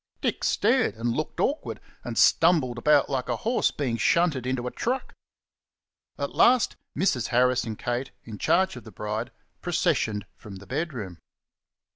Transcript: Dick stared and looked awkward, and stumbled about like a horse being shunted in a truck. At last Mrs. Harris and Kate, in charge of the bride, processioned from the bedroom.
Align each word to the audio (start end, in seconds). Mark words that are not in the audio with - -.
Dick 0.19 0.43
stared 0.43 0.95
and 0.95 1.11
looked 1.11 1.39
awkward, 1.39 1.79
and 2.03 2.17
stumbled 2.17 2.79
about 2.79 3.07
like 3.07 3.29
a 3.29 3.35
horse 3.35 3.69
being 3.69 3.97
shunted 3.97 4.47
in 4.47 4.57
a 4.57 4.71
truck. 4.71 5.13
At 6.17 6.33
last 6.33 6.75
Mrs. 6.97 7.27
Harris 7.27 7.65
and 7.65 7.77
Kate, 7.77 8.09
in 8.23 8.39
charge 8.39 8.75
of 8.75 8.83
the 8.83 8.91
bride, 8.91 9.29
processioned 9.61 10.23
from 10.35 10.55
the 10.55 10.65
bedroom. 10.65 11.19